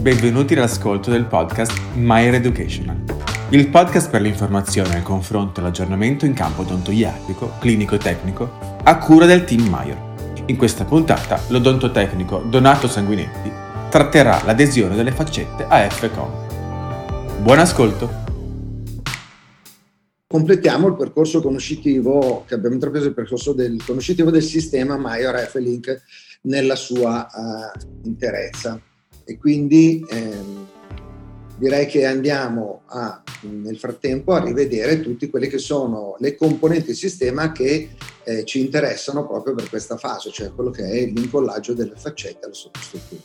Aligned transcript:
Benvenuti 0.00 0.54
all'ascolto 0.54 1.10
del 1.10 1.26
podcast 1.26 1.78
Maier 1.96 2.32
Educational, 2.32 3.04
il 3.50 3.68
podcast 3.68 4.08
per 4.08 4.22
l'informazione, 4.22 4.96
il 4.96 5.02
confronto 5.02 5.60
e 5.60 5.62
l'aggiornamento 5.62 6.24
in 6.24 6.32
campo 6.32 6.62
odontoiatrico, 6.62 7.58
clinico 7.60 7.96
e 7.96 7.98
tecnico, 7.98 8.78
a 8.82 8.96
cura 8.96 9.26
del 9.26 9.44
team 9.44 9.68
Maier. 9.68 10.42
In 10.46 10.56
questa 10.56 10.86
puntata 10.86 11.38
l'odontotecnico 11.48 12.38
Donato 12.38 12.88
Sanguinetti 12.88 13.52
tratterà 13.90 14.42
l'adesione 14.42 14.96
delle 14.96 15.12
faccette 15.12 15.66
a 15.68 15.86
FCOM. 15.90 17.42
Buon 17.42 17.58
ascolto! 17.58 18.10
Completiamo 20.26 20.86
il 20.86 20.96
percorso 20.96 21.42
conoscitivo 21.42 22.44
che 22.46 22.54
abbiamo 22.54 22.74
intrapreso, 22.76 23.08
il 23.08 23.14
percorso 23.14 23.52
del 23.52 23.84
conoscitivo 23.84 24.30
del 24.30 24.42
sistema 24.42 24.96
Maior 24.96 25.36
F-Link 25.36 26.02
nella 26.44 26.74
sua 26.74 27.28
uh, 27.30 28.06
interezza 28.08 28.80
e 29.30 29.38
quindi 29.38 30.04
ehm, 30.08 30.66
direi 31.56 31.86
che 31.86 32.04
andiamo 32.04 32.82
a, 32.86 33.22
nel 33.42 33.78
frattempo 33.78 34.32
a 34.32 34.42
rivedere 34.42 35.00
tutte 35.00 35.30
quelle 35.30 35.46
che 35.46 35.58
sono 35.58 36.16
le 36.18 36.34
componenti 36.34 36.86
del 36.86 36.96
sistema 36.96 37.52
che 37.52 37.90
eh, 38.24 38.44
ci 38.44 38.58
interessano 38.58 39.28
proprio 39.28 39.54
per 39.54 39.68
questa 39.68 39.96
fase, 39.96 40.32
cioè 40.32 40.52
quello 40.52 40.70
che 40.70 40.82
è 40.82 41.06
l'incollaggio 41.06 41.74
delle 41.74 41.94
faccette 41.94 42.46
alla 42.46 42.54
sottostruttura. 42.54 43.22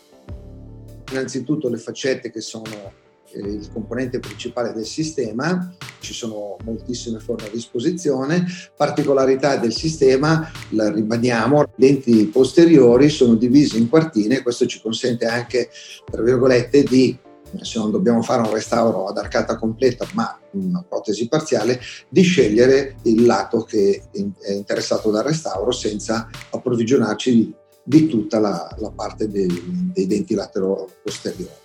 Innanzitutto 1.09 1.69
le 1.69 1.77
faccette 1.77 2.29
che 2.29 2.41
sono 2.41 3.03
il 3.37 3.69
componente 3.71 4.19
principale 4.19 4.73
del 4.73 4.85
sistema, 4.85 5.73
ci 5.99 6.13
sono 6.13 6.57
moltissime 6.63 7.19
forme 7.19 7.47
a 7.47 7.51
disposizione, 7.51 8.45
particolarità 8.75 9.57
del 9.57 9.73
sistema, 9.73 10.49
la 10.69 10.91
ribadiamo, 10.91 11.61
i 11.61 11.67
denti 11.75 12.25
posteriori 12.25 13.09
sono 13.09 13.35
divisi 13.35 13.77
in 13.77 13.89
quartine, 13.89 14.41
questo 14.41 14.65
ci 14.65 14.81
consente 14.81 15.25
anche, 15.25 15.69
tra 16.09 16.21
virgolette, 16.21 16.83
di 16.83 17.17
se 17.61 17.79
non 17.79 17.91
dobbiamo 17.91 18.21
fare 18.21 18.41
un 18.41 18.53
restauro 18.53 19.05
ad 19.05 19.17
arcata 19.17 19.55
completa, 19.55 20.05
ma 20.13 20.37
una 20.51 20.83
protesi 20.87 21.27
parziale, 21.27 21.79
di 22.09 22.21
scegliere 22.21 22.97
il 23.03 23.25
lato 23.25 23.61
che 23.63 24.03
è 24.11 24.51
interessato 24.51 25.11
dal 25.11 25.23
restauro 25.23 25.71
senza 25.71 26.29
approvvigionarci 26.51 27.33
di, 27.33 27.55
di 27.83 28.07
tutta 28.07 28.39
la, 28.39 28.75
la 28.79 28.91
parte 28.91 29.29
dei, 29.29 29.91
dei 29.93 30.07
denti 30.07 30.33
latero 30.33 30.89
posteriori. 31.01 31.63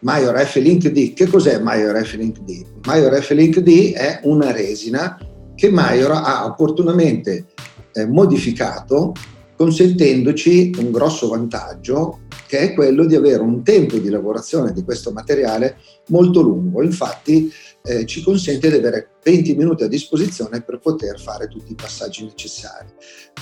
Major 0.00 0.38
F-Link 0.38 0.88
D. 0.88 1.12
Che 1.12 1.26
cos'è 1.26 1.58
Major 1.60 2.02
F-Link 2.04 2.40
D? 2.40 2.64
Major 2.86 3.20
F-Link 3.20 3.58
D 3.60 3.92
è 3.92 4.20
una 4.24 4.52
resina 4.52 5.18
che 5.54 5.70
Major 5.70 6.12
ha 6.12 6.44
opportunamente 6.44 7.46
eh, 7.92 8.06
modificato 8.06 9.12
consentendoci 9.56 10.76
un 10.78 10.92
grosso 10.92 11.28
vantaggio 11.28 12.20
che 12.48 12.58
è 12.60 12.74
quello 12.74 13.04
di 13.04 13.14
avere 13.14 13.42
un 13.42 13.62
tempo 13.62 13.98
di 13.98 14.08
lavorazione 14.08 14.72
di 14.72 14.82
questo 14.82 15.12
materiale 15.12 15.76
molto 16.08 16.40
lungo. 16.40 16.82
Infatti 16.82 17.52
eh, 17.82 18.06
ci 18.06 18.22
consente 18.22 18.70
di 18.70 18.76
avere 18.76 19.10
20 19.22 19.54
minuti 19.54 19.84
a 19.84 19.86
disposizione 19.86 20.62
per 20.62 20.78
poter 20.78 21.20
fare 21.20 21.46
tutti 21.46 21.72
i 21.72 21.74
passaggi 21.74 22.24
necessari. 22.24 22.88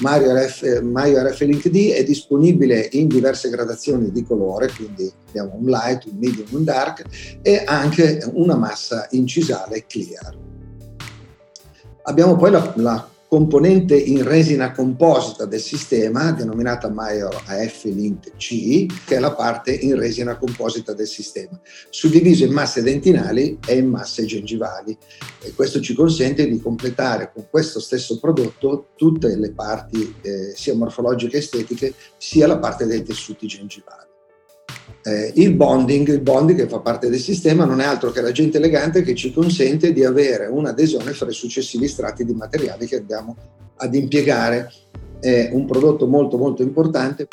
Mario 0.00 0.34
RF, 0.34 0.80
Mario 0.80 1.22
RF 1.22 1.40
Link 1.42 1.68
D 1.68 1.92
è 1.92 2.02
disponibile 2.02 2.88
in 2.92 3.06
diverse 3.06 3.48
gradazioni 3.48 4.10
di 4.10 4.24
colore, 4.24 4.68
quindi 4.74 5.08
abbiamo 5.28 5.54
un 5.54 5.66
light, 5.66 6.06
un 6.06 6.18
medium, 6.18 6.46
un 6.50 6.64
dark 6.64 7.04
e 7.42 7.62
anche 7.64 8.28
una 8.32 8.56
massa 8.56 9.06
incisale 9.12 9.86
clear. 9.86 10.36
Abbiamo 12.02 12.34
poi 12.34 12.50
la, 12.50 12.72
la 12.76 13.08
componente 13.36 13.94
in 13.94 14.22
resina 14.22 14.72
composita 14.72 15.44
del 15.44 15.60
sistema, 15.60 16.32
denominata 16.32 16.88
Major 16.88 17.42
AF 17.44 17.84
Link 17.84 18.34
C, 18.38 18.86
che 19.04 19.16
è 19.16 19.18
la 19.18 19.34
parte 19.34 19.72
in 19.72 19.94
resina 19.98 20.38
composita 20.38 20.94
del 20.94 21.06
sistema, 21.06 21.60
suddiviso 21.90 22.44
in 22.44 22.52
masse 22.54 22.80
dentinali 22.80 23.58
e 23.66 23.76
in 23.76 23.90
masse 23.90 24.24
gengivali. 24.24 24.96
E 25.42 25.52
questo 25.52 25.82
ci 25.82 25.94
consente 25.94 26.48
di 26.48 26.58
completare 26.58 27.30
con 27.30 27.46
questo 27.50 27.78
stesso 27.78 28.18
prodotto 28.18 28.92
tutte 28.96 29.36
le 29.36 29.52
parti 29.52 30.14
eh, 30.22 30.54
sia 30.54 30.74
morfologiche 30.74 31.36
e 31.36 31.40
estetiche, 31.40 31.92
sia 32.16 32.46
la 32.46 32.58
parte 32.58 32.86
dei 32.86 33.02
tessuti 33.02 33.46
gengivali. 33.46 34.15
Eh, 35.06 35.30
il 35.36 35.54
bonding, 35.54 36.08
il 36.08 36.20
bonding 36.20 36.58
che 36.58 36.68
fa 36.68 36.80
parte 36.80 37.08
del 37.08 37.20
sistema 37.20 37.64
non 37.64 37.80
è 37.80 37.84
altro 37.84 38.10
che 38.10 38.20
l'agente 38.20 38.56
elegante 38.56 39.02
che 39.02 39.14
ci 39.14 39.32
consente 39.32 39.92
di 39.92 40.04
avere 40.04 40.46
un'adesione 40.46 41.12
fra 41.12 41.28
i 41.30 41.32
successivi 41.32 41.86
strati 41.86 42.24
di 42.24 42.34
materiali 42.34 42.86
che 42.86 42.96
andiamo 42.96 43.36
ad 43.76 43.94
impiegare. 43.94 44.68
È 45.20 45.50
un 45.52 45.64
prodotto 45.64 46.08
molto 46.08 46.36
molto 46.36 46.62
importante. 46.62 47.28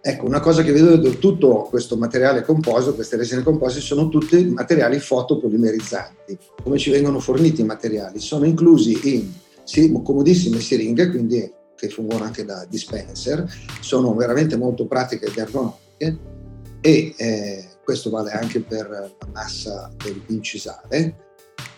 Ecco, 0.00 0.26
una 0.26 0.40
cosa 0.40 0.64
che 0.64 0.72
vedo 0.72 1.00
è 1.00 1.18
tutto 1.18 1.68
questo 1.70 1.96
materiale 1.96 2.42
composito, 2.42 2.96
queste 2.96 3.16
resine 3.16 3.44
composite, 3.44 3.82
sono 3.82 4.08
tutti 4.08 4.44
materiali 4.46 4.98
fotopolimerizzanti. 4.98 6.36
Come 6.60 6.76
ci 6.76 6.90
vengono 6.90 7.20
forniti 7.20 7.60
i 7.60 7.64
materiali? 7.64 8.18
Sono 8.18 8.46
inclusi 8.46 8.98
in 9.14 9.30
sì, 9.62 9.92
comodissime 10.02 10.58
siringhe, 10.58 11.08
quindi 11.08 11.52
che 11.76 11.88
fungono 11.88 12.24
anche 12.24 12.44
da 12.44 12.66
dispenser, 12.68 13.46
sono 13.80 14.12
veramente 14.12 14.56
molto 14.56 14.86
pratiche 14.86 15.26
ed 15.26 15.36
ergonomiche 15.36 16.31
e 16.82 17.14
eh, 17.16 17.68
questo 17.82 18.10
vale 18.10 18.32
anche 18.32 18.60
per 18.60 18.90
la 18.90 19.28
massa 19.32 19.90
dell'incisale. 19.96 21.30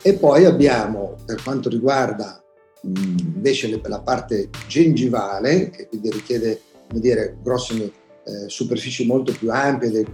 E 0.03 0.15
poi 0.15 0.45
abbiamo, 0.45 1.17
per 1.25 1.43
quanto 1.43 1.69
riguarda 1.69 2.43
mh, 2.83 3.17
invece 3.35 3.69
le, 3.69 3.81
la 3.85 4.01
parte 4.01 4.51
gengivale, 4.67 5.71
che 5.71 5.87
quindi 5.87 6.11
richiede 6.11 6.61
come 6.89 7.01
dire, 7.01 7.37
grosse 7.43 7.75
eh, 8.25 8.49
superfici 8.49 9.07
molto 9.07 9.33
più 9.33 9.51
ampie 9.51 9.91
del, 9.91 10.07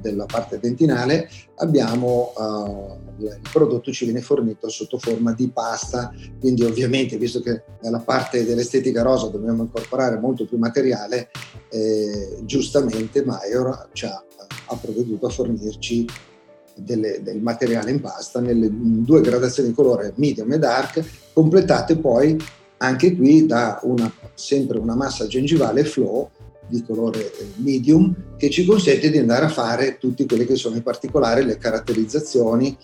della 0.00 0.26
parte 0.26 0.58
dentinale, 0.58 1.28
abbiamo 1.56 2.32
uh, 2.36 3.22
il 3.22 3.40
prodotto 3.52 3.92
ci 3.92 4.04
viene 4.04 4.20
fornito 4.20 4.68
sotto 4.68 4.98
forma 4.98 5.32
di 5.32 5.48
pasta, 5.50 6.12
quindi 6.40 6.64
ovviamente 6.64 7.16
visto 7.18 7.40
che 7.40 7.62
nella 7.82 7.98
parte 7.98 8.44
dell'estetica 8.44 9.02
rosa 9.02 9.28
dobbiamo 9.28 9.62
incorporare 9.62 10.18
molto 10.18 10.46
più 10.46 10.56
materiale, 10.56 11.30
eh, 11.70 12.38
giustamente 12.44 13.24
Maior 13.24 13.88
ci 13.92 14.06
ha 14.06 14.22
ha 14.68 14.76
provveduto 14.76 15.26
a 15.26 15.30
fornirci 15.30 16.06
delle, 16.74 17.22
del 17.22 17.40
materiale 17.40 17.90
in 17.90 18.00
pasta 18.00 18.40
nelle 18.40 18.68
due 18.70 19.20
gradazioni 19.20 19.70
di 19.70 19.74
colore 19.74 20.12
medium 20.16 20.52
e 20.52 20.58
dark, 20.58 21.04
completate 21.32 21.96
poi 21.96 22.36
anche 22.78 23.16
qui 23.16 23.46
da 23.46 23.80
una, 23.82 24.12
sempre 24.34 24.78
una 24.78 24.94
massa 24.94 25.26
gengivale 25.26 25.84
flow 25.84 26.30
di 26.68 26.82
colore 26.82 27.20
eh, 27.20 27.46
medium 27.56 28.36
che 28.36 28.50
ci 28.50 28.64
consente 28.64 29.10
di 29.10 29.18
andare 29.18 29.46
a 29.46 29.48
fare 29.48 29.98
tutti 29.98 30.26
quelli 30.26 30.46
che 30.46 30.56
sono 30.56 30.76
i 30.76 30.82
particolari, 30.82 31.44
le 31.44 31.58
caratterizzazioni 31.58 32.76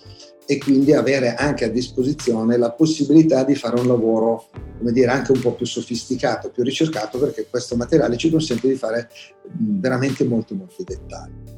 e 0.47 0.59
quindi 0.59 0.93
avere 0.93 1.35
anche 1.35 1.65
a 1.65 1.71
disposizione 1.71 2.59
la 2.59 2.73
possibilità 2.73 3.45
di 3.45 3.55
fare 3.55 3.81
un 3.81 3.87
lavoro, 3.87 4.49
come 4.79 4.93
dire, 4.93 5.11
anche 5.11 5.33
un 5.33 5.41
po' 5.41 5.55
più 5.55 5.65
sofisticato, 5.65 6.51
più 6.51 6.63
ricercato, 6.63 7.19
perché 7.19 7.47
questo 7.49 7.77
materiale 7.77 8.17
ci 8.17 8.31
consente 8.31 8.69
di 8.69 8.75
fare 8.75 9.09
veramente 9.59 10.25
molti, 10.25 10.55
molti 10.55 10.85
dettagli. 10.85 11.54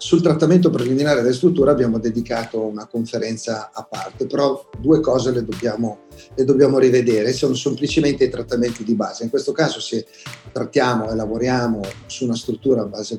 Sul 0.00 0.22
trattamento 0.22 0.70
preliminare 0.70 1.22
della 1.22 1.34
struttura 1.34 1.72
abbiamo 1.72 1.98
dedicato 1.98 2.60
una 2.60 2.86
conferenza 2.86 3.72
a 3.74 3.82
parte, 3.82 4.26
però 4.26 4.64
due 4.78 5.00
cose 5.00 5.32
le 5.32 5.44
dobbiamo, 5.44 6.02
le 6.36 6.44
dobbiamo 6.44 6.78
rivedere, 6.78 7.32
sono 7.32 7.54
semplicemente 7.54 8.22
i 8.22 8.30
trattamenti 8.30 8.84
di 8.84 8.94
base. 8.94 9.24
In 9.24 9.30
questo 9.30 9.50
caso 9.50 9.80
se 9.80 10.06
trattiamo 10.52 11.10
e 11.10 11.16
lavoriamo 11.16 11.80
su 12.06 12.26
una 12.26 12.36
struttura 12.36 12.82
a 12.82 12.86
base 12.86 13.18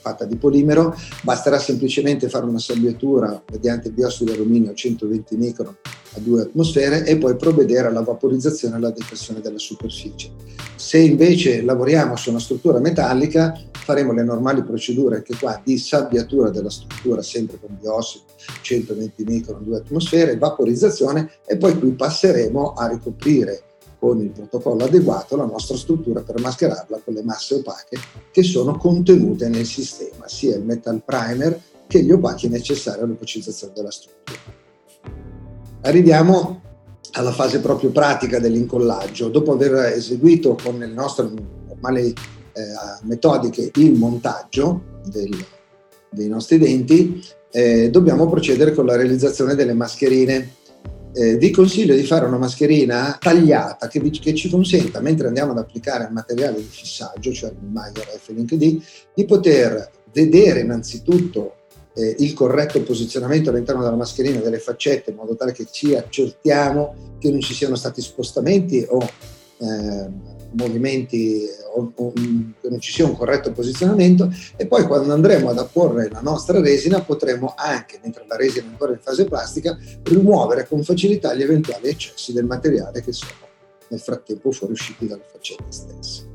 fatta 0.00 0.24
di 0.24 0.34
polimero, 0.34 0.96
basterà 1.22 1.60
semplicemente 1.60 2.28
fare 2.28 2.44
una 2.44 2.58
sabbiatura 2.58 3.40
mediante 3.48 3.90
biossido 3.90 4.32
di 4.32 4.38
alluminio 4.38 4.74
120 4.74 5.36
micron 5.36 5.76
a 6.14 6.18
due 6.18 6.42
atmosfere 6.42 7.04
e 7.06 7.18
poi 7.18 7.36
provvedere 7.36 7.86
alla 7.86 8.02
vaporizzazione 8.02 8.74
e 8.74 8.76
alla 8.78 8.90
depressione 8.90 9.40
della 9.40 9.58
superficie. 9.58 10.32
Se 10.74 10.98
invece 10.98 11.62
lavoriamo 11.62 12.16
su 12.16 12.30
una 12.30 12.40
struttura 12.40 12.80
metallica, 12.80 13.56
faremo 13.90 14.12
le 14.12 14.22
normali 14.22 14.62
procedure 14.62 15.16
anche 15.16 15.36
qua 15.36 15.60
di 15.64 15.76
sabbiatura 15.76 16.50
della 16.50 16.70
struttura, 16.70 17.22
sempre 17.22 17.58
con 17.58 17.76
biossido 17.80 18.24
120 18.62 19.24
micron 19.24 19.56
a 19.56 19.64
due 19.64 19.78
atmosfere, 19.78 20.38
vaporizzazione 20.38 21.28
e 21.44 21.56
poi 21.56 21.76
qui 21.76 21.90
passeremo 21.90 22.74
a 22.74 22.86
ricoprire 22.86 23.64
con 23.98 24.20
il 24.20 24.30
protocollo 24.30 24.84
adeguato 24.84 25.34
la 25.36 25.44
nostra 25.44 25.76
struttura 25.76 26.20
per 26.22 26.40
mascherarla 26.40 27.00
con 27.04 27.14
le 27.14 27.24
masse 27.24 27.56
opache 27.56 27.98
che 28.30 28.44
sono 28.44 28.76
contenute 28.76 29.48
nel 29.48 29.66
sistema, 29.66 30.28
sia 30.28 30.54
il 30.54 30.62
metal 30.62 31.02
primer 31.04 31.60
che 31.88 32.04
gli 32.04 32.12
opachi 32.12 32.48
necessari 32.48 33.02
all'opacizzazione 33.02 33.72
della 33.74 33.90
struttura. 33.90 34.38
Arriviamo 35.82 36.62
alla 37.12 37.32
fase 37.32 37.58
proprio 37.58 37.90
pratica 37.90 38.38
dell'incollaggio. 38.38 39.28
Dopo 39.28 39.52
aver 39.52 39.94
eseguito 39.94 40.56
con 40.62 40.78
le 40.78 40.86
nostre 40.86 41.28
normali 41.66 42.10
eh, 42.10 42.39
metodiche 43.02 43.70
il 43.74 43.92
montaggio 43.92 45.00
del, 45.06 45.30
dei 46.10 46.28
nostri 46.28 46.58
denti, 46.58 47.22
eh, 47.50 47.90
dobbiamo 47.90 48.28
procedere 48.28 48.72
con 48.72 48.86
la 48.86 48.96
realizzazione 48.96 49.54
delle 49.54 49.74
mascherine. 49.74 50.54
Eh, 51.12 51.36
vi 51.36 51.50
consiglio 51.50 51.96
di 51.96 52.04
fare 52.04 52.26
una 52.26 52.38
mascherina 52.38 53.18
tagliata 53.20 53.88
che, 53.88 53.98
vi, 53.98 54.10
che, 54.10 54.34
ci 54.34 54.48
consenta, 54.48 55.00
mentre 55.00 55.26
andiamo 55.26 55.50
ad 55.52 55.58
applicare 55.58 56.04
il 56.04 56.12
materiale 56.12 56.56
di 56.56 56.68
fissaggio, 56.70 57.32
cioè 57.32 57.50
il 57.50 57.66
Mayer 57.66 58.20
D, 58.24 58.80
di 59.14 59.24
poter 59.24 59.90
vedere 60.12 60.60
innanzitutto 60.60 61.54
eh, 61.94 62.16
il 62.18 62.32
corretto 62.34 62.80
posizionamento 62.82 63.50
all'interno 63.50 63.82
della 63.82 63.96
mascherina 63.96 64.38
delle 64.40 64.58
faccette 64.58 65.10
in 65.10 65.16
modo 65.16 65.34
tale 65.34 65.52
che 65.52 65.66
ci 65.70 65.94
accertiamo 65.94 67.16
che 67.18 67.30
non 67.30 67.40
ci 67.40 67.54
siano 67.54 67.74
stati 67.74 68.00
spostamenti 68.00 68.86
o 68.88 69.00
eh, 69.58 70.38
movimenti 70.52 71.46
che 72.60 72.68
non 72.68 72.80
ci 72.80 72.92
sia 72.92 73.04
un 73.04 73.16
corretto 73.16 73.52
posizionamento 73.52 74.32
e 74.56 74.66
poi 74.66 74.84
quando 74.84 75.12
andremo 75.12 75.50
ad 75.50 75.58
apporre 75.58 76.08
la 76.10 76.20
nostra 76.20 76.60
resina 76.60 77.00
potremo 77.02 77.54
anche, 77.56 78.00
mentre 78.02 78.24
la 78.26 78.36
resina 78.36 78.66
è 78.66 78.68
ancora 78.70 78.92
in 78.92 78.98
fase 79.00 79.24
plastica, 79.24 79.78
rimuovere 80.02 80.66
con 80.66 80.82
facilità 80.82 81.34
gli 81.34 81.42
eventuali 81.42 81.88
eccessi 81.88 82.32
del 82.32 82.44
materiale 82.44 83.02
che 83.02 83.12
sono 83.12 83.48
nel 83.88 84.00
frattempo 84.00 84.50
fuoriusciti 84.52 85.06
dalle 85.06 85.24
faccette 85.30 85.64
stesse. 85.68 86.28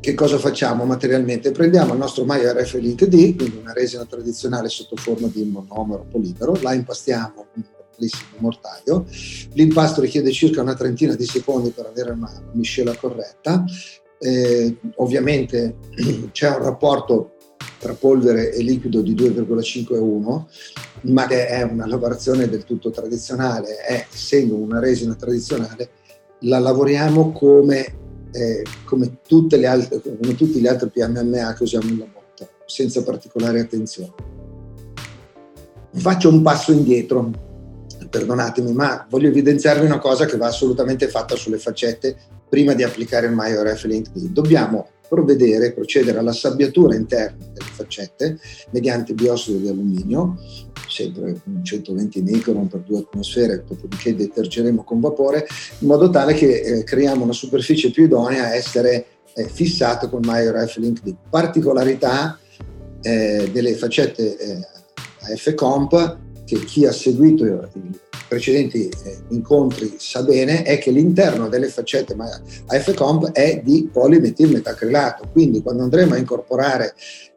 Che 0.00 0.14
cosa 0.14 0.38
facciamo 0.38 0.84
materialmente? 0.84 1.50
Prendiamo 1.50 1.92
il 1.92 1.98
nostro 1.98 2.24
Maya 2.24 2.52
RF 2.54 2.74
Link 2.74 3.04
D, 3.04 3.36
quindi 3.36 3.58
una 3.58 3.74
resina 3.74 4.06
tradizionale 4.06 4.70
sotto 4.70 4.96
forma 4.96 5.28
di 5.28 5.44
monomero 5.44 6.06
polidoro, 6.10 6.56
la 6.62 6.72
impastiamo 6.72 7.46
piccolissimo 8.00 8.38
mortaio. 8.38 9.04
L'impasto 9.52 10.00
richiede 10.00 10.32
circa 10.32 10.62
una 10.62 10.74
trentina 10.74 11.14
di 11.14 11.26
secondi 11.26 11.70
per 11.70 11.86
avere 11.86 12.12
una 12.12 12.42
miscela 12.52 12.96
corretta. 12.96 13.64
Eh, 14.18 14.76
ovviamente 14.96 15.76
c'è 16.32 16.48
un 16.48 16.62
rapporto 16.62 17.32
tra 17.78 17.94
polvere 17.94 18.52
e 18.52 18.62
liquido 18.62 19.00
di 19.02 19.14
2,5 19.14 19.96
a 19.96 20.00
1, 20.00 20.48
ma 21.02 21.26
è 21.28 21.62
una 21.62 21.86
lavorazione 21.86 22.48
del 22.48 22.64
tutto 22.64 22.90
tradizionale, 22.90 23.76
è, 23.76 24.06
essendo 24.10 24.56
una 24.56 24.80
resina 24.80 25.14
tradizionale, 25.14 25.90
la 26.40 26.58
lavoriamo 26.58 27.32
come 27.32 27.98
eh, 28.32 28.62
come, 28.84 29.18
altre, 29.66 30.00
come, 30.00 30.36
tutti 30.36 30.60
gli 30.60 30.66
altri 30.68 30.88
PMMA 30.88 31.52
che 31.52 31.62
usiamo 31.64 31.88
nella 31.88 32.06
botta, 32.06 32.48
senza 32.64 33.02
particolare 33.02 33.58
attenzione. 33.58 34.12
Faccio 35.92 36.28
un 36.28 36.40
passo 36.40 36.70
indietro, 36.70 37.49
perdonatemi, 38.10 38.72
ma 38.72 39.06
voglio 39.08 39.28
evidenziarvi 39.28 39.86
una 39.86 39.98
cosa 39.98 40.26
che 40.26 40.36
va 40.36 40.48
assolutamente 40.48 41.08
fatta 41.08 41.36
sulle 41.36 41.58
faccette 41.58 42.16
prima 42.48 42.74
di 42.74 42.82
applicare 42.82 43.26
il 43.26 43.32
Maior 43.32 43.74
F 43.74 43.84
Link 43.84 44.10
D. 44.12 44.28
Dobbiamo 44.28 44.88
provvedere, 45.08 45.72
procedere 45.72 46.18
alla 46.18 46.32
sabbiatura 46.32 46.94
interna 46.94 47.44
delle 47.52 47.70
faccette 47.72 48.38
mediante 48.70 49.14
biossido 49.14 49.58
di 49.58 49.68
alluminio 49.68 50.36
sempre 50.90 51.40
120 51.62 52.22
micron 52.22 52.68
per 52.68 52.80
due 52.80 52.98
atmosfere, 52.98 53.64
dopodiché 53.66 54.14
detergeremo 54.14 54.82
con 54.82 55.00
vapore, 55.00 55.46
in 55.78 55.86
modo 55.86 56.10
tale 56.10 56.34
che 56.34 56.60
eh, 56.60 56.84
creiamo 56.84 57.22
una 57.22 57.32
superficie 57.32 57.90
più 57.90 58.04
idonea 58.04 58.46
a 58.46 58.54
essere 58.54 59.06
eh, 59.34 59.48
fissata 59.48 60.08
con 60.08 60.20
Meyer 60.24 60.68
F-Link 60.68 61.02
di 61.02 61.14
particolarità 61.30 62.38
eh, 63.00 63.48
delle 63.52 63.74
faccette 63.74 64.36
eh, 64.36 65.32
AF-Comp 65.32 66.18
che 66.50 66.64
chi 66.64 66.84
ha 66.84 66.92
seguito 66.92 67.44
i 67.44 67.98
precedenti 68.26 68.88
eh, 68.88 69.18
incontri 69.28 69.94
sa 69.98 70.24
bene 70.24 70.64
è 70.64 70.78
che 70.78 70.90
l'interno 70.90 71.48
delle 71.48 71.68
faccette 71.68 72.16
AF-Comp 72.66 73.30
è 73.30 73.60
di 73.62 73.88
polimetilmetacrilato, 73.92 75.28
quindi 75.30 75.62
quando 75.62 75.84
andremo 75.84 76.14
a 76.14 76.18
incorporare 76.18 76.94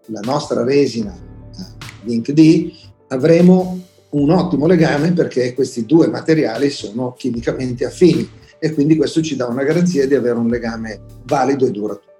la 0.07 0.21
nostra 0.23 0.63
resina 0.63 1.13
eh, 1.13 1.85
Link 2.05 2.31
D 2.31 2.73
avremo 3.09 3.79
un 4.09 4.29
ottimo 4.31 4.65
legame 4.65 5.11
perché 5.13 5.53
questi 5.53 5.85
due 5.85 6.07
materiali 6.07 6.71
sono 6.71 7.13
chimicamente 7.13 7.85
affini 7.85 8.27
e 8.57 8.73
quindi 8.73 8.95
questo 8.95 9.21
ci 9.21 9.35
dà 9.35 9.45
una 9.45 9.63
garanzia 9.63 10.07
di 10.07 10.15
avere 10.15 10.39
un 10.39 10.47
legame 10.47 11.01
valido 11.25 11.67
e 11.67 11.71
duraturo. 11.71 12.11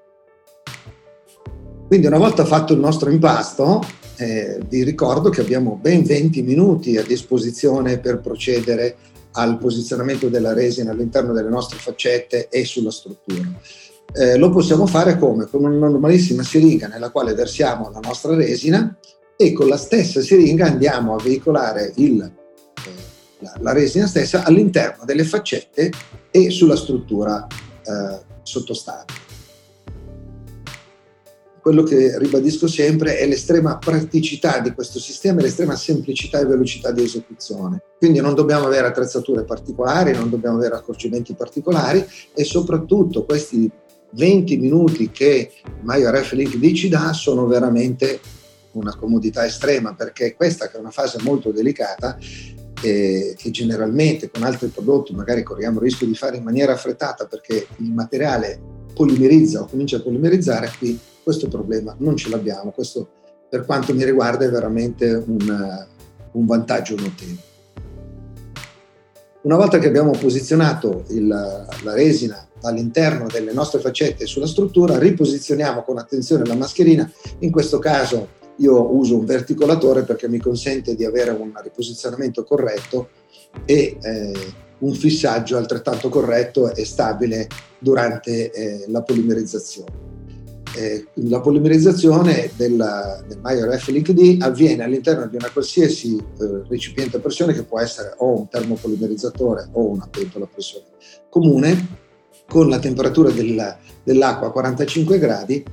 Quindi 1.88 2.06
una 2.06 2.18
volta 2.18 2.46
fatto 2.46 2.74
il 2.74 2.80
nostro 2.80 3.10
impasto, 3.10 3.82
eh, 4.18 4.60
vi 4.68 4.84
ricordo 4.84 5.30
che 5.30 5.42
abbiamo 5.42 5.78
ben 5.82 6.04
20 6.04 6.42
minuti 6.42 6.98
a 6.98 7.04
disposizione 7.04 8.00
per 8.00 8.20
procedere 8.20 8.96
al 9.34 9.58
posizionamento 9.58 10.30
della 10.30 10.54
resina 10.54 10.92
all'interno 10.92 11.34
delle 11.34 11.50
nostre 11.50 11.78
faccette 11.80 12.50
e 12.50 12.66
sulla 12.66 12.92
struttura. 12.92 13.42
Eh, 14.14 14.38
lo 14.38 14.50
possiamo 14.52 14.86
fare 14.86 15.18
come? 15.18 15.48
Con 15.48 15.66
una 15.66 15.88
normalissima 15.88 16.44
siringa 16.44 16.88
nella 16.88 17.10
quale 17.10 17.34
versiamo 17.34 17.90
la 17.90 18.00
nostra 18.00 18.36
resina 18.36 18.96
e 19.36 19.54
con 19.54 19.68
la 19.68 19.78
stessa 19.78 20.22
siringa 20.22 20.68
andiamo 20.68 21.16
a 21.16 21.24
veicolare 21.24 21.94
il, 21.96 22.22
eh, 22.22 22.90
la, 23.40 23.56
la, 23.60 23.74
resina 23.74 24.06
stessa 24.06 24.44
all'interno 24.44 25.04
delle 25.06 25.24
faccette 25.24 25.92
e 26.30 26.50
sulla 26.52 26.76
struttura 26.76 27.48
eh, 27.48 28.20
sottostante. 28.44 29.23
Quello 31.64 31.84
che 31.84 32.20
ribadisco 32.20 32.68
sempre 32.68 33.18
è 33.20 33.26
l'estrema 33.26 33.78
praticità 33.78 34.60
di 34.60 34.74
questo 34.74 35.00
sistema 35.00 35.40
e 35.40 35.44
l'estrema 35.44 35.78
semplicità 35.78 36.38
e 36.42 36.46
velocità 36.46 36.92
di 36.92 37.04
esecuzione. 37.04 37.82
Quindi 37.98 38.20
non 38.20 38.36
dobbiamo 38.36 38.66
avere 38.66 38.88
attrezzature 38.88 39.46
particolari, 39.46 40.12
non 40.12 40.30
dobbiamo 40.30 40.58
avere 40.58 40.76
accorgimenti 40.76 41.36
particolari 41.36 42.06
e 42.34 42.44
soprattutto 42.44 43.24
questi 43.24 43.72
20 44.10 44.58
minuti 44.58 45.10
che 45.10 45.54
MyRF 45.84 46.36
D 46.36 46.74
ci 46.74 46.90
dà 46.90 47.14
sono 47.14 47.48
veramente 47.48 48.20
una 48.74 48.94
comodità 48.98 49.46
estrema 49.46 49.96
perché 49.96 50.36
questa 50.36 50.68
che 50.68 50.76
è 50.76 50.82
una 50.82 50.92
fase 50.92 51.20
molto 51.22 51.52
delicata 51.52 52.18
eh, 52.82 53.36
che 53.38 53.52
generalmente 53.52 54.30
con 54.30 54.44
altri 54.44 54.68
prodotti 54.68 55.16
magari 55.16 55.44
corriamo 55.44 55.78
il 55.78 55.86
rischio 55.86 56.08
di 56.08 56.16
fare 56.16 56.36
in 56.36 56.44
maniera 56.44 56.74
affrettata 56.74 57.26
perché 57.26 57.68
il 57.78 57.94
materiale 57.94 58.73
polimerizza 58.94 59.62
o 59.62 59.66
comincia 59.66 59.98
a 59.98 60.02
polimerizzare, 60.02 60.72
qui 60.78 61.00
questo 61.24 61.48
problema 61.48 61.96
non 62.00 62.16
ce 62.16 62.30
l'abbiamo, 62.30 62.72
questo 62.72 63.08
per 63.50 63.66
quanto 63.66 63.94
mi 63.94 64.04
riguarda 64.04 64.46
è 64.46 64.50
veramente 64.50 65.14
un, 65.14 65.86
un 66.32 66.46
vantaggio 66.46 66.96
notevole. 66.96 67.52
Una 69.44 69.58
volta 69.58 69.78
che 69.78 69.88
abbiamo 69.88 70.12
posizionato 70.12 71.04
il, 71.10 71.28
la 71.28 71.94
resina 71.94 72.48
all'interno 72.62 73.28
delle 73.28 73.52
nostre 73.52 73.80
faccette 73.80 74.26
sulla 74.26 74.48
struttura, 74.48 74.98
riposizioniamo 74.98 75.84
con 75.84 75.98
attenzione 75.98 76.46
la 76.46 76.56
mascherina, 76.56 77.12
in 77.40 77.52
questo 77.52 77.78
caso 77.80 78.42
io 78.58 78.96
uso 78.96 79.18
un 79.18 79.26
verticolatore 79.26 80.04
perché 80.04 80.30
mi 80.30 80.40
consente 80.40 80.96
di 80.96 81.06
avere 81.06 81.32
un 81.32 81.52
riposizionamento 81.62 82.44
corretto 82.44 83.10
e 83.66 83.98
eh, 84.02 84.34
un 84.84 84.94
fissaggio 84.94 85.58
altrettanto 85.58 86.10
corretto 86.10 86.74
e 86.76 86.86
stabile 86.86 87.48
durante 87.80 88.52
eh, 88.52 88.86
la 88.88 89.02
polimerizzazione. 89.02 90.12
Eh, 90.76 91.08
la 91.28 91.40
polimerizzazione 91.40 92.52
della, 92.56 93.24
del 93.28 93.40
Meyer 93.40 93.80
F-Link 93.80 94.12
D 94.12 94.38
avviene 94.42 94.84
all'interno 94.84 95.28
di 95.28 95.36
una 95.36 95.50
qualsiasi 95.52 96.18
eh, 96.18 96.64
recipiente 96.68 97.18
a 97.18 97.20
pressione 97.20 97.54
che 97.54 97.64
può 97.64 97.80
essere 97.80 98.14
o 98.18 98.40
un 98.40 98.50
termopolimerizzatore 98.50 99.70
o 99.74 99.90
una 99.90 100.08
pentola 100.10 100.46
a 100.46 100.50
pressione 100.52 100.86
comune 101.30 102.02
con 102.48 102.70
la 102.70 102.80
temperatura 102.80 103.30
della, 103.30 103.78
dell'acqua 104.04 104.48
a 104.48 104.52
45 104.52 105.20
gradi 105.20 105.64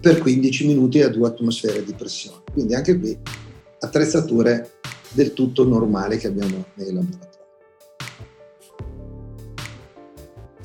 per 0.00 0.18
15 0.18 0.66
minuti 0.66 1.02
a 1.02 1.08
due 1.08 1.28
atmosfere 1.28 1.84
di 1.84 1.92
pressione. 1.92 2.42
Quindi 2.52 2.74
anche 2.74 2.98
qui 2.98 3.18
attrezzature 3.80 4.70
del 5.10 5.32
tutto 5.32 5.64
normali 5.64 6.16
che 6.16 6.28
abbiamo 6.28 6.64
nei 6.74 6.92
laboratori. 6.92 7.27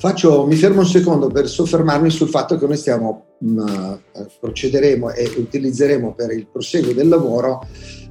Faccio, 0.04 0.44
mi 0.44 0.54
fermo 0.54 0.80
un 0.80 0.86
secondo 0.86 1.28
per 1.28 1.48
soffermarmi 1.48 2.10
sul 2.10 2.28
fatto 2.28 2.58
che 2.58 2.66
noi 2.66 2.76
stiamo, 2.76 3.36
mh, 3.38 3.62
mm, 3.62 3.94
procederemo 4.38 5.10
e 5.12 5.32
utilizzeremo 5.38 6.12
per 6.12 6.30
il 6.30 6.46
proseguo 6.46 6.92
del 6.92 7.08
lavoro, 7.08 7.66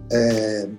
eh, 0.07 0.69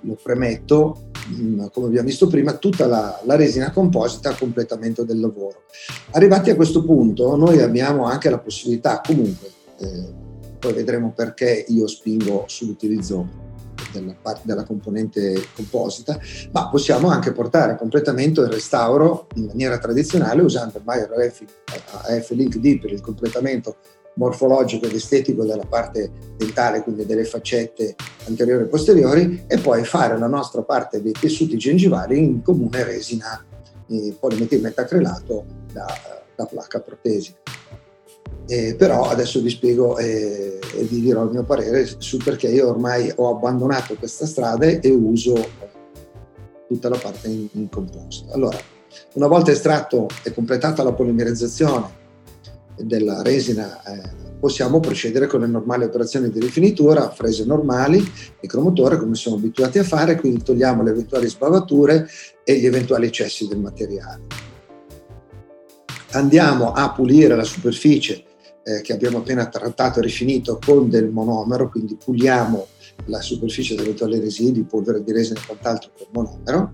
lo 0.00 0.18
premetto, 0.20 1.10
Mm, 1.30 1.66
come 1.72 1.86
abbiamo 1.86 2.08
visto 2.08 2.26
prima, 2.26 2.54
tutta 2.54 2.86
la, 2.86 3.20
la, 3.24 3.36
resina 3.36 3.70
composita 3.70 4.30
a 4.30 4.34
completamento 4.34 5.04
del 5.04 5.20
lavoro. 5.20 5.62
Arrivati 6.10 6.50
a 6.50 6.56
questo 6.56 6.84
punto, 6.84 7.36
noi 7.36 7.60
abbiamo 7.60 8.06
anche 8.06 8.28
la 8.28 8.40
possibilità, 8.40 9.00
comunque, 9.06 9.48
eh, 9.78 10.12
poi 10.58 10.72
vedremo 10.72 11.12
perché 11.12 11.64
io 11.68 11.86
spingo 11.86 12.46
sull'utilizzo 12.48 13.41
della, 13.92 14.14
parte, 14.20 14.42
della 14.44 14.64
componente 14.64 15.48
composita, 15.54 16.18
ma 16.52 16.68
possiamo 16.68 17.08
anche 17.08 17.32
portare 17.32 17.72
a 17.72 17.76
completamento 17.76 18.42
il 18.42 18.48
restauro 18.48 19.26
in 19.34 19.44
maniera 19.44 19.78
tradizionale 19.78 20.42
usando 20.42 20.78
il 20.78 20.84
Meyer 20.84 21.10
AF 21.10 22.30
Link 22.30 22.56
D 22.56 22.80
per 22.80 22.92
il 22.92 23.00
completamento 23.00 23.76
morfologico 24.14 24.86
ed 24.86 24.94
estetico 24.94 25.44
della 25.44 25.64
parte 25.66 26.10
dentale, 26.36 26.82
quindi 26.82 27.06
delle 27.06 27.24
faccette 27.24 27.94
anteriori 28.26 28.64
e 28.64 28.66
posteriori, 28.66 29.44
e 29.46 29.58
poi 29.58 29.84
fare 29.84 30.18
la 30.18 30.26
nostra 30.26 30.62
parte 30.62 31.00
dei 31.00 31.12
tessuti 31.12 31.56
gengivali 31.56 32.18
in 32.18 32.42
comune 32.42 32.84
resina 32.84 33.42
eh, 33.88 34.16
polimetilmetacrilato 34.18 35.44
da, 35.72 35.86
da 36.34 36.46
placca 36.46 36.80
protesica. 36.80 37.41
Eh, 38.46 38.74
però 38.76 39.08
adesso 39.08 39.40
vi 39.40 39.50
spiego 39.50 39.96
eh, 39.98 40.58
e 40.74 40.82
vi 40.84 41.00
dirò 41.00 41.24
il 41.24 41.30
mio 41.30 41.44
parere 41.44 41.86
sul 41.98 42.22
perché 42.22 42.48
io 42.48 42.68
ormai 42.68 43.10
ho 43.14 43.30
abbandonato 43.30 43.94
questa 43.94 44.26
strada 44.26 44.66
e 44.66 44.90
uso 44.90 45.34
tutta 46.68 46.88
la 46.88 46.98
parte 46.98 47.28
in, 47.28 47.48
in 47.52 47.68
composto. 47.68 48.32
Allora, 48.32 48.58
una 49.14 49.26
volta 49.26 49.50
estratto 49.50 50.08
e 50.22 50.32
completata 50.32 50.82
la 50.82 50.92
polimerizzazione 50.92 52.00
della 52.76 53.22
resina 53.22 53.82
eh, 53.84 54.22
possiamo 54.40 54.80
procedere 54.80 55.28
con 55.28 55.40
le 55.40 55.46
normali 55.46 55.84
operazioni 55.84 56.28
di 56.30 56.40
rifinitura, 56.40 57.10
frese 57.10 57.44
normali, 57.44 58.04
micromotore 58.40 58.98
come 58.98 59.14
siamo 59.14 59.36
abituati 59.36 59.78
a 59.78 59.84
fare, 59.84 60.18
quindi 60.18 60.42
togliamo 60.42 60.82
le 60.82 60.90
eventuali 60.90 61.28
sbavature 61.28 62.08
e 62.42 62.58
gli 62.58 62.66
eventuali 62.66 63.06
eccessi 63.06 63.46
del 63.46 63.58
materiale. 63.58 64.22
Andiamo 66.12 66.72
a 66.72 66.92
pulire 66.92 67.36
la 67.36 67.44
superficie 67.44 68.24
eh, 68.64 68.80
che 68.80 68.92
abbiamo 68.92 69.18
appena 69.18 69.46
trattato 69.46 69.98
e 69.98 70.02
rifinito 70.02 70.58
con 70.64 70.88
del 70.88 71.10
monomero, 71.10 71.68
quindi 71.68 71.96
puliamo 72.02 72.66
la 73.06 73.20
superficie 73.20 73.74
da 73.74 73.82
eventuali 73.82 74.18
residui, 74.18 74.62
polvere 74.62 75.02
di 75.02 75.12
resina 75.12 75.40
e 75.40 75.46
quant'altro 75.46 75.90
con 75.96 76.06
monomero 76.12 76.70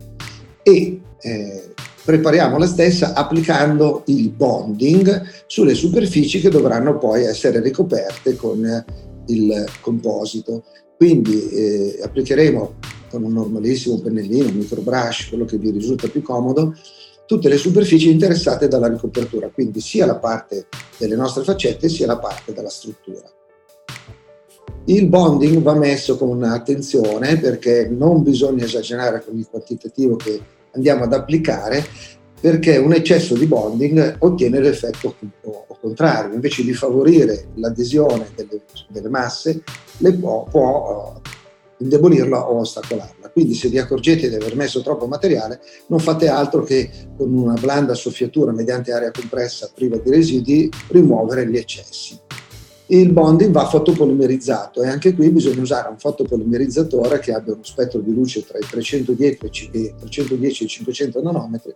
e 0.62 1.00
eh, 1.20 1.74
prepariamo 2.04 2.58
la 2.58 2.66
stessa 2.66 3.14
applicando 3.14 4.02
il 4.06 4.30
bonding 4.30 5.22
sulle 5.46 5.74
superfici 5.74 6.40
che 6.40 6.48
dovranno 6.48 6.98
poi 6.98 7.24
essere 7.24 7.60
ricoperte 7.60 8.36
con 8.36 8.84
il 9.26 9.64
composito. 9.80 10.64
Quindi 10.96 11.48
eh, 11.50 12.00
applicheremo 12.02 12.74
con 13.10 13.22
un 13.22 13.32
normalissimo 13.32 13.98
pennellino, 13.98 14.48
un 14.48 14.56
microbrush, 14.56 15.28
quello 15.28 15.44
che 15.44 15.58
vi 15.58 15.70
risulta 15.70 16.08
più 16.08 16.22
comodo, 16.22 16.74
tutte 17.28 17.50
le 17.50 17.58
superfici 17.58 18.10
interessate 18.10 18.68
dalla 18.68 18.88
ricopertura, 18.88 19.50
quindi 19.52 19.80
sia 19.80 20.06
la 20.06 20.16
parte 20.16 20.66
delle 20.96 21.14
nostre 21.14 21.44
faccette 21.44 21.90
sia 21.90 22.06
la 22.06 22.16
parte 22.16 22.54
della 22.54 22.70
struttura. 22.70 23.30
Il 24.86 25.08
bonding 25.08 25.60
va 25.60 25.74
messo 25.74 26.16
con 26.16 26.42
attenzione 26.42 27.38
perché 27.38 27.86
non 27.86 28.22
bisogna 28.22 28.64
esagerare 28.64 29.22
con 29.22 29.36
il 29.36 29.46
quantitativo 29.46 30.16
che 30.16 30.40
andiamo 30.72 31.04
ad 31.04 31.12
applicare 31.12 31.84
perché 32.40 32.78
un 32.78 32.94
eccesso 32.94 33.34
di 33.34 33.44
bonding 33.44 34.16
ottiene 34.20 34.60
l'effetto 34.60 35.14
contrario, 35.82 36.32
invece 36.32 36.64
di 36.64 36.72
favorire 36.72 37.48
l'adesione 37.56 38.28
delle, 38.34 38.62
delle 38.88 39.08
masse, 39.10 39.62
le 39.98 40.14
può, 40.14 40.44
può 40.44 41.20
indebolirla 41.78 42.48
o 42.50 42.58
ostacolarla. 42.58 43.30
Quindi 43.30 43.54
se 43.54 43.68
vi 43.68 43.78
accorgete 43.78 44.28
di 44.28 44.34
aver 44.34 44.56
messo 44.56 44.82
troppo 44.82 45.06
materiale, 45.06 45.60
non 45.86 45.98
fate 45.98 46.28
altro 46.28 46.62
che 46.62 46.90
con 47.16 47.32
una 47.32 47.54
blanda 47.54 47.94
soffiatura 47.94 48.52
mediante 48.52 48.92
aria 48.92 49.10
compressa 49.10 49.70
priva 49.74 49.96
di 49.96 50.10
residui 50.10 50.70
rimuovere 50.88 51.48
gli 51.48 51.56
eccessi. 51.56 52.18
Il 52.90 53.12
bonding 53.12 53.50
va 53.50 53.66
fotopolimerizzato 53.66 54.82
e 54.82 54.88
anche 54.88 55.12
qui 55.12 55.28
bisogna 55.28 55.60
usare 55.60 55.90
un 55.90 55.98
fotopolimerizzatore 55.98 57.18
che 57.18 57.34
abbia 57.34 57.52
uno 57.52 57.62
spettro 57.62 58.00
di 58.00 58.14
luce 58.14 58.46
tra 58.46 58.56
i 58.56 58.62
310 58.62 59.70
e 59.72 59.94
i 60.00 60.66
500 60.66 61.22
nanometri 61.22 61.74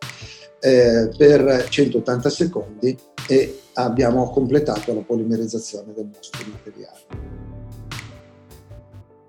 eh, 0.59 1.11
per 1.15 1.67
180 1.69 2.31
secondi 2.31 2.97
e 3.29 3.59
abbiamo 3.75 4.31
completato 4.31 4.95
la 4.95 5.01
polimerizzazione 5.01 5.93
del 5.93 6.09
nostro 6.15 6.45
materiale 6.51 7.52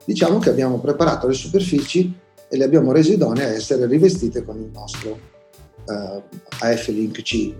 diciamo 0.05 0.39
che 0.39 0.49
abbiamo 0.49 0.79
preparato 0.79 1.27
le 1.27 1.33
superfici 1.33 2.13
e 2.49 2.57
le 2.57 2.63
abbiamo 2.63 2.91
rese 2.91 3.13
idonee 3.13 3.45
a 3.45 3.53
essere 3.53 3.85
rivestite 3.87 4.43
con 4.43 4.57
il 4.57 4.69
nostro 4.71 5.17
eh, 5.87 6.21
AF 6.59 6.87
Link 6.89 7.21
C. 7.21 7.53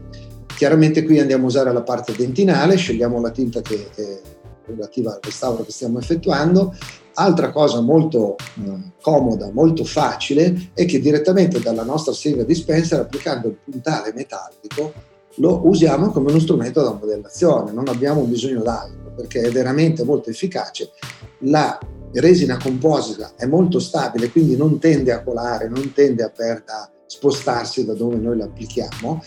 Chiaramente 0.55 1.03
qui 1.03 1.19
andiamo 1.19 1.45
a 1.45 1.47
usare 1.47 1.73
la 1.73 1.81
parte 1.81 2.13
dentinale, 2.15 2.75
scegliamo 2.75 3.19
la 3.19 3.31
tinta 3.31 3.61
che 3.61 3.89
è 3.95 4.21
relativa 4.65 5.13
al 5.13 5.19
restauro 5.21 5.63
che 5.63 5.71
stiamo 5.71 5.99
effettuando. 5.99 6.75
Altra 7.15 7.51
cosa 7.51 7.79
molto 7.81 8.35
uh, 8.55 8.81
comoda, 9.01 9.51
molto 9.51 9.83
facile, 9.83 10.71
è 10.73 10.85
che 10.85 10.99
direttamente 10.99 11.59
dalla 11.59 11.83
nostra 11.83 12.13
serie 12.13 12.45
dispenser, 12.45 13.01
applicando 13.01 13.47
il 13.49 13.57
puntale 13.63 14.13
metallico, 14.15 14.93
lo 15.35 15.67
usiamo 15.67 16.11
come 16.11 16.29
uno 16.29 16.39
strumento 16.39 16.81
da 16.81 16.93
modellazione, 16.93 17.71
non 17.71 17.87
abbiamo 17.87 18.21
bisogno 18.21 18.61
d'altro 18.61 19.11
perché 19.15 19.41
è 19.41 19.51
veramente 19.51 20.03
molto 20.03 20.29
efficace. 20.29 20.91
La 21.39 21.77
resina 22.19 22.57
composita 22.57 23.33
è 23.35 23.45
molto 23.45 23.79
stabile, 23.79 24.29
quindi 24.29 24.55
non 24.55 24.79
tende 24.79 25.11
a 25.11 25.23
colare, 25.23 25.67
non 25.67 25.91
tende 25.93 26.23
a, 26.23 26.29
per, 26.29 26.63
a 26.67 26.89
spostarsi 27.05 27.85
da 27.85 27.93
dove 27.93 28.17
noi 28.17 28.37
la 28.37 28.45
applichiamo 28.45 29.23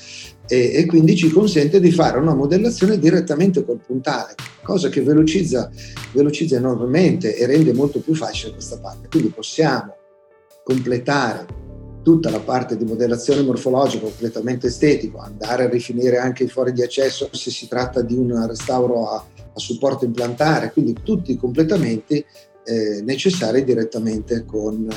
e, 0.48 0.74
e, 0.74 0.86
quindi 0.86 1.16
ci 1.16 1.30
consente 1.30 1.80
di 1.80 1.90
fare 1.90 2.18
una 2.18 2.34
modellazione 2.34 2.98
direttamente 2.98 3.64
col 3.64 3.80
puntale, 3.84 4.34
cosa 4.62 4.88
che 4.88 5.02
velocizza, 5.02 5.70
velocizza 6.12 6.56
enormemente 6.56 7.36
e 7.36 7.46
rende 7.46 7.72
molto 7.72 8.00
più 8.00 8.14
facile 8.14 8.52
questa 8.52 8.78
parte. 8.78 9.08
Quindi 9.08 9.28
possiamo 9.28 9.96
completare 10.62 11.64
tutta 12.02 12.30
la 12.30 12.38
parte 12.38 12.76
di 12.76 12.84
modellazione 12.84 13.42
morfologica 13.42 14.04
completamente 14.04 14.68
estetico, 14.68 15.18
andare 15.18 15.64
a 15.64 15.68
rifinire 15.68 16.18
anche 16.18 16.44
i 16.44 16.48
fori 16.48 16.72
di 16.72 16.82
accesso 16.82 17.28
se 17.32 17.50
si 17.50 17.66
tratta 17.66 18.00
di 18.00 18.14
un 18.14 18.46
restauro 18.46 19.08
a, 19.10 19.16
a 19.16 19.58
supporto 19.58 20.04
implantare, 20.04 20.70
quindi 20.70 20.94
tutti 21.02 21.32
i 21.32 21.36
completamenti 21.36 22.24
eh, 22.66 23.00
necessari 23.02 23.64
direttamente 23.64 24.44
con 24.44 24.88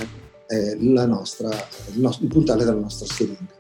eh, 0.47 0.75
nostra, 0.75 1.49
il, 1.93 2.01
nostro, 2.01 2.25
il 2.25 2.31
puntale 2.31 2.65
della 2.65 2.79
nostra 2.79 3.05
siringa. 3.05 3.57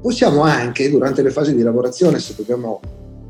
Possiamo 0.00 0.42
anche, 0.42 0.88
durante 0.88 1.20
le 1.22 1.30
fasi 1.30 1.54
di 1.54 1.62
lavorazione, 1.62 2.20
se 2.20 2.34
dobbiamo 2.36 2.80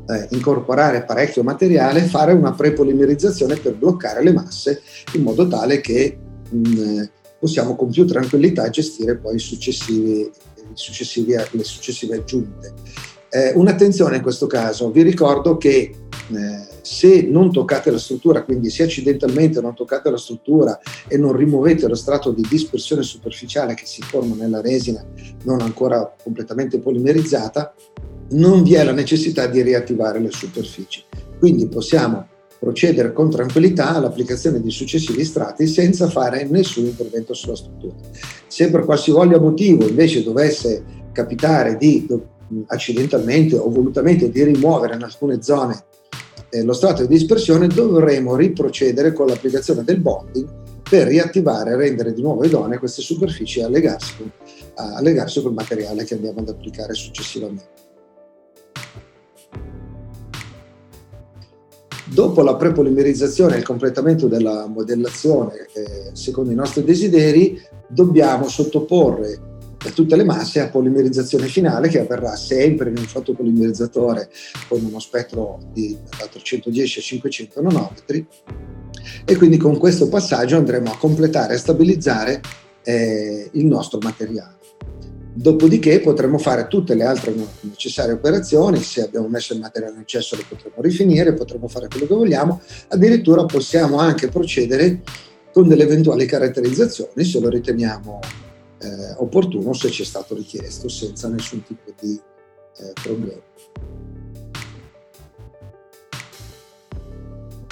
eh, 0.07 0.27
incorporare 0.31 1.03
parecchio 1.03 1.43
materiale, 1.43 2.03
fare 2.03 2.33
una 2.33 2.53
prepolimerizzazione 2.53 3.55
per 3.57 3.75
bloccare 3.75 4.23
le 4.23 4.31
masse 4.31 4.81
in 5.13 5.23
modo 5.23 5.47
tale 5.47 5.81
che 5.81 6.17
mh, 6.49 6.57
mm, 6.57 7.03
possiamo 7.39 7.75
con 7.75 7.89
più 7.89 8.05
tranquillità 8.05 8.69
gestire 8.69 9.17
poi 9.17 9.39
successivi, 9.39 10.29
successivi, 10.73 11.33
le 11.33 11.63
successive 11.63 12.17
aggiunte. 12.17 12.73
Eh, 13.29 13.53
un'attenzione 13.55 14.17
in 14.17 14.21
questo 14.21 14.45
caso, 14.45 14.91
vi 14.91 15.01
ricordo 15.01 15.57
che 15.57 15.93
eh, 16.29 16.67
se 16.81 17.21
non 17.23 17.51
toccate 17.51 17.91
la 17.91 17.97
struttura, 17.97 18.43
quindi 18.43 18.69
se 18.69 18.83
accidentalmente 18.83 19.61
non 19.61 19.75
toccate 19.75 20.09
la 20.09 20.17
struttura 20.17 20.79
e 21.07 21.17
non 21.17 21.35
rimuovete 21.35 21.87
lo 21.87 21.95
strato 21.95 22.31
di 22.31 22.45
dispersione 22.47 23.03
superficiale 23.03 23.73
che 23.73 23.85
si 23.85 24.01
forma 24.01 24.35
nella 24.35 24.61
resina 24.61 25.03
non 25.43 25.61
ancora 25.61 26.15
completamente 26.23 26.79
polimerizzata, 26.79 27.73
non 28.31 28.63
vi 28.63 28.75
è 28.75 28.83
la 28.83 28.93
necessità 28.93 29.47
di 29.47 29.61
riattivare 29.61 30.19
le 30.19 30.31
superfici. 30.31 31.03
Quindi 31.37 31.67
possiamo 31.67 32.27
procedere 32.59 33.11
con 33.11 33.29
tranquillità 33.31 33.95
all'applicazione 33.95 34.61
di 34.61 34.69
successivi 34.69 35.25
strati 35.25 35.65
senza 35.65 36.07
fare 36.07 36.45
nessun 36.45 36.85
intervento 36.85 37.33
sulla 37.33 37.55
struttura. 37.55 37.95
Se 38.47 38.69
per 38.69 38.85
qualsivoglia 38.85 39.39
motivo 39.39 39.87
invece 39.87 40.23
dovesse 40.23 40.83
capitare 41.11 41.75
di 41.77 42.07
accidentalmente 42.67 43.55
o 43.55 43.69
volutamente 43.69 44.29
di 44.29 44.43
rimuovere 44.43 44.95
in 44.95 45.03
alcune 45.03 45.41
zone 45.41 45.83
eh, 46.51 46.63
lo 46.63 46.73
strato 46.73 47.03
di 47.03 47.07
dispersione 47.07 47.67
dovremo 47.67 48.35
riprocedere 48.35 49.13
con 49.13 49.27
l'applicazione 49.27 49.83
del 49.83 49.99
bonding 49.99 50.47
per 50.87 51.07
riattivare 51.07 51.71
e 51.71 51.75
rendere 51.77 52.13
di 52.13 52.21
nuovo 52.21 52.43
idonee 52.43 52.77
queste 52.77 53.01
superfici 53.01 53.61
a 53.61 53.69
legarsi, 53.69 54.29
a 54.75 55.01
legarsi 55.01 55.41
col 55.41 55.53
materiale 55.53 56.03
che 56.03 56.15
andiamo 56.15 56.41
ad 56.41 56.49
applicare 56.49 56.93
successivamente. 56.93 57.79
Dopo 62.13 62.41
la 62.41 62.57
prepolimerizzazione 62.57 63.55
e 63.55 63.59
il 63.59 63.63
completamento 63.63 64.27
della 64.27 64.67
modellazione 64.67 65.67
eh, 65.73 66.09
secondo 66.11 66.51
i 66.51 66.55
nostri 66.55 66.83
desideri, 66.83 67.57
dobbiamo 67.87 68.49
sottoporre 68.49 69.50
tutte 69.89 70.15
le 70.15 70.23
masse 70.23 70.59
a 70.59 70.69
polimerizzazione 70.69 71.47
finale 71.47 71.87
che 71.87 71.99
avverrà 71.99 72.35
sempre 72.35 72.89
in 72.89 72.97
un 72.97 73.05
fotopolimerizzatore 73.05 74.29
con 74.67 74.83
uno 74.85 74.99
spettro 74.99 75.57
di, 75.73 75.97
da 76.17 76.27
310 76.27 76.99
a 76.99 77.01
500 77.01 77.61
nanometri 77.61 78.27
e 79.25 79.35
quindi 79.35 79.57
con 79.57 79.77
questo 79.77 80.07
passaggio 80.07 80.57
andremo 80.57 80.91
a 80.91 80.97
completare 80.97 81.55
e 81.55 81.57
stabilizzare 81.57 82.41
eh, 82.83 83.49
il 83.53 83.65
nostro 83.65 83.99
materiale. 84.01 84.59
Dopodiché 85.33 86.01
potremo 86.01 86.37
fare 86.37 86.67
tutte 86.67 86.93
le 86.93 87.05
altre 87.05 87.33
necessarie 87.61 88.13
operazioni, 88.13 88.81
se 88.81 89.01
abbiamo 89.01 89.29
messo 89.29 89.53
il 89.53 89.61
materiale 89.61 89.95
in 89.95 90.01
eccesso 90.01 90.35
lo 90.35 90.43
potremo 90.47 90.75
rifinire, 90.79 91.33
potremo 91.33 91.67
fare 91.69 91.87
quello 91.87 92.05
che 92.05 92.13
vogliamo, 92.13 92.59
addirittura 92.89 93.45
possiamo 93.45 93.97
anche 93.97 94.27
procedere 94.27 95.01
con 95.53 95.67
delle 95.67 95.83
eventuali 95.83 96.25
caratterizzazioni 96.25 97.23
se 97.23 97.39
lo 97.39 97.49
riteniamo 97.49 98.19
eh, 98.81 99.13
opportuno 99.17 99.73
se 99.73 99.89
ci 99.89 100.01
è 100.01 100.05
stato 100.05 100.35
richiesto 100.35 100.89
senza 100.89 101.27
nessun 101.27 101.63
tipo 101.63 101.93
di 101.99 102.19
eh, 102.77 102.93
problema. 103.01 103.41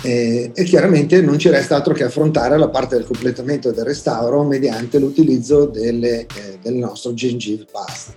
E, 0.02 0.52
e, 0.56 0.64
chiaramente 0.64 1.22
non 1.22 1.38
ci 1.38 1.50
resta 1.50 1.76
altro 1.76 1.94
che 1.94 2.06
affrontare 2.06 2.58
la 2.58 2.70
parte 2.70 2.96
del 2.96 3.06
completamento 3.06 3.70
e 3.70 3.74
del 3.74 3.84
restauro 3.84 4.44
mediante 4.44 4.98
l'utilizzo 4.98 5.66
delle, 5.66 6.22
eh, 6.22 6.58
del 6.62 6.76
nostro 6.76 7.14
gengive 7.14 7.66
pasta. 7.70 8.14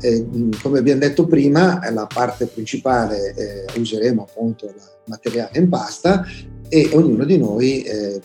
Eh, 0.00 0.26
come 0.60 0.80
abbiamo 0.80 1.00
detto 1.00 1.26
prima, 1.26 1.80
la 1.92 2.06
parte 2.06 2.46
principale 2.46 3.34
eh, 3.34 3.78
useremo 3.78 4.22
appunto 4.28 4.66
il 4.66 4.74
materiale 5.04 5.58
in 5.58 5.68
pasta 5.68 6.24
e 6.68 6.90
ognuno 6.92 7.24
di 7.24 7.38
noi 7.38 7.82
eh, 7.82 8.20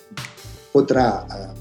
potrà 0.72 1.54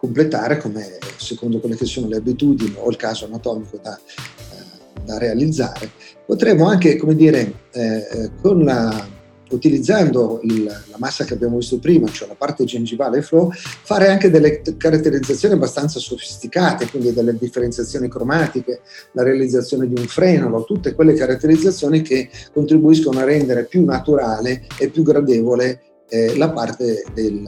completare 0.00 0.56
come 0.56 0.96
secondo 1.16 1.60
quelle 1.60 1.76
che 1.76 1.84
sono 1.84 2.08
le 2.08 2.16
abitudini 2.16 2.74
o 2.78 2.88
il 2.88 2.96
caso 2.96 3.26
anatomico 3.26 3.78
da, 3.82 3.94
eh, 3.98 5.02
da 5.04 5.18
realizzare, 5.18 5.90
potremmo 6.24 6.66
anche, 6.66 6.96
come 6.96 7.14
dire, 7.14 7.52
eh, 7.72 8.08
eh 8.10 8.30
la 8.42 9.18
utilizzando 9.50 10.40
il, 10.44 10.64
la 10.64 10.96
massa 10.98 11.24
che 11.24 11.34
abbiamo 11.34 11.56
visto 11.56 11.78
prima, 11.78 12.08
cioè 12.08 12.28
la 12.28 12.34
parte 12.34 12.64
gengivale 12.64 13.20
flow, 13.20 13.50
fare 13.52 14.08
anche 14.08 14.30
delle 14.30 14.62
caratterizzazioni 14.76 15.54
abbastanza 15.54 15.98
sofisticate, 15.98 16.88
quindi 16.88 17.12
delle 17.12 17.36
differenziazioni 17.36 18.08
cromatiche, 18.08 18.80
la 19.12 19.22
realizzazione 19.22 19.88
di 19.88 19.98
un 19.98 20.06
frenolo, 20.06 20.64
tutte 20.64 20.94
quelle 20.94 21.14
caratterizzazioni 21.14 22.00
che 22.02 22.30
contribuiscono 22.52 23.18
a 23.18 23.24
rendere 23.24 23.64
più 23.64 23.84
naturale 23.84 24.66
e 24.78 24.88
più 24.88 25.02
gradevole 25.02 25.82
eh, 26.10 26.36
la 26.36 26.50
parte 26.50 27.04
del, 27.14 27.42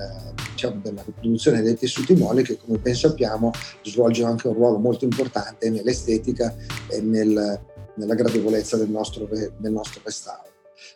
diciamo, 0.53 0.81
della 0.83 1.03
riproduzione 1.05 1.61
dei 1.61 1.77
tessuti 1.77 2.15
molli 2.15 2.43
che 2.43 2.57
come 2.57 2.79
ben 2.79 2.95
sappiamo 2.95 3.51
svolge 3.83 4.25
anche 4.25 4.49
un 4.49 4.55
ruolo 4.55 4.79
molto 4.79 5.05
importante 5.05 5.69
nell'estetica 5.69 6.55
e 6.89 7.01
nel, 7.01 7.61
nella 7.97 8.15
gradevolezza 8.15 8.77
del 8.77 8.89
nostro, 8.89 9.29
del 9.29 9.73
nostro 9.73 10.01
restauro. 10.05 10.51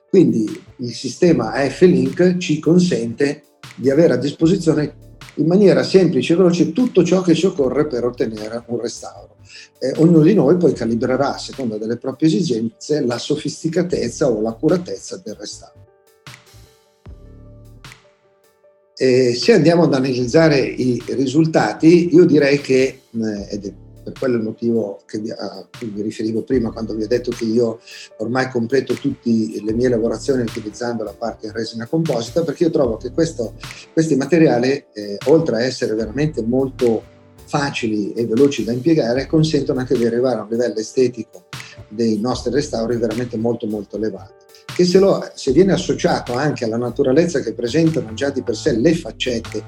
Quindi 0.09 0.49
il 0.79 0.93
sistema 0.93 1.53
AF-Link 1.53 2.39
ci 2.39 2.59
consente 2.61 3.43
di 3.75 3.91
avere 3.91 4.15
a 4.15 4.19
disposizione 4.19 5.05
in 5.35 5.47
maniera 5.47 5.83
semplice 5.83 6.33
e 6.33 6.37
veloce 6.37 6.73
tutto 6.73 7.05
ciò 7.05 7.21
che 7.21 7.35
ci 7.35 7.47
occorre 7.47 7.87
per 7.87 8.05
ottenere 8.05 8.65
un 8.69 8.81
restauro. 8.81 9.37
Eh, 9.79 9.93
ognuno 9.97 10.23
di 10.23 10.33
noi 10.33 10.57
poi 10.57 10.73
calibrerà 10.73 11.35
a 11.35 11.39
seconda 11.39 11.77
delle 11.77 11.99
proprie 11.99 12.29
esigenze 12.29 13.05
la 13.05 13.19
sofisticatezza 13.19 14.31
o 14.31 14.41
l'accuratezza 14.41 15.21
del 15.23 15.35
restauro. 15.35 15.86
E 18.99 19.35
se 19.35 19.53
andiamo 19.53 19.83
ad 19.83 19.93
analizzare 19.93 20.59
i 20.59 21.03
risultati, 21.09 22.15
io 22.15 22.25
direi 22.25 22.61
che, 22.61 23.03
eh, 23.11 23.49
ed 23.51 23.67
è 23.67 23.73
per 24.07 24.15
quello 24.21 24.37
il 24.37 24.45
motivo 24.45 25.01
vi, 25.19 25.33
a 25.33 25.67
cui 25.77 25.91
mi 25.93 26.01
riferivo 26.01 26.45
prima 26.45 26.71
quando 26.71 26.95
vi 26.95 27.03
ho 27.03 27.09
detto 27.09 27.33
che 27.33 27.45
io 27.45 27.81
ormai 28.19 28.49
completo 28.49 28.95
tutte 28.95 29.29
le 29.29 29.73
mie 29.73 29.89
lavorazioni 29.89 30.43
utilizzando 30.43 31.03
la 31.03 31.13
parte 31.13 31.47
in 31.47 31.53
resina 31.53 31.87
composita, 31.87 32.45
perché 32.45 32.65
io 32.65 32.71
trovo 32.71 32.99
che 32.99 33.11
questo, 33.11 33.55
questi 33.93 34.15
materiali, 34.15 34.85
eh, 34.93 35.19
oltre 35.25 35.57
a 35.57 35.63
essere 35.63 35.95
veramente 35.95 36.41
molto 36.43 37.03
facili 37.47 38.13
e 38.13 38.27
veloci 38.27 38.63
da 38.63 38.71
impiegare, 38.71 39.27
consentono 39.27 39.81
anche 39.81 39.99
di 39.99 40.07
arrivare 40.07 40.39
a 40.39 40.43
un 40.43 40.49
livello 40.51 40.77
estetico 40.77 41.47
dei 41.89 42.21
nostri 42.21 42.53
restauri 42.53 42.97
veramente 42.97 43.37
molto 43.37 43.67
molto 43.67 43.97
elevato 43.97 44.36
che 44.77 44.85
se, 44.85 44.99
lo, 44.99 45.27
se 45.35 45.53
viene 45.53 45.73
associato 45.73 46.35
anche 46.35 46.67
alla 46.67 46.77
naturalezza 46.77 47.41
che 47.41 47.55
presentano 47.55 48.13
già 48.13 48.29
di 48.29 48.43
per 48.43 48.55
sé 48.55 48.77
le 48.77 48.95
faccette 48.95 49.65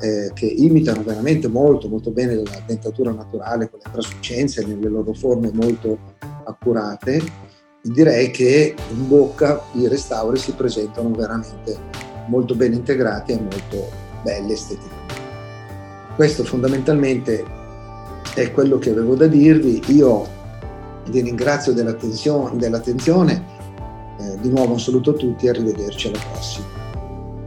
eh, 0.00 0.30
che 0.34 0.46
imitano 0.46 1.02
veramente 1.02 1.48
molto 1.48 1.88
molto 1.88 2.12
bene 2.12 2.36
la 2.36 2.62
dentatura 2.64 3.10
naturale 3.10 3.68
con 3.68 3.80
le 3.82 3.90
traslucenze 3.90 4.64
nelle 4.64 4.88
loro 4.88 5.14
forme 5.14 5.50
molto 5.52 5.98
accurate, 6.44 7.20
direi 7.82 8.30
che 8.30 8.76
in 8.92 9.08
bocca 9.08 9.60
i 9.72 9.88
restauri 9.88 10.38
si 10.38 10.52
presentano 10.52 11.10
veramente 11.10 11.76
molto 12.28 12.54
ben 12.54 12.72
integrati 12.72 13.32
e 13.32 13.40
molto 13.40 13.90
belli 14.22 14.52
esteticamente. 14.52 15.14
Questo 16.14 16.44
fondamentalmente 16.44 17.44
è 18.36 18.52
quello 18.52 18.78
che 18.78 18.90
avevo 18.90 19.16
da 19.16 19.26
dirvi. 19.26 19.82
Io 19.88 20.24
vi 21.08 21.20
ringrazio 21.20 21.72
dell'attenzione, 21.72 22.56
dell'attenzione. 22.58 23.61
Eh, 24.22 24.38
di 24.40 24.50
nuovo 24.50 24.72
un 24.72 24.80
saluto 24.80 25.10
a 25.10 25.14
tutti 25.14 25.46
e 25.46 25.48
arrivederci 25.48 26.08
alla 26.08 26.18
prossima. 26.30 26.66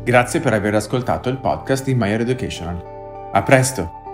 Grazie 0.04 0.40
per 0.40 0.54
aver 0.54 0.76
ascoltato 0.76 1.30
il 1.30 1.38
podcast 1.38 1.86
di 1.86 1.96
Meyer 1.96 2.22
Educational. 2.22 3.30
A 3.32 3.42
presto! 3.44 4.05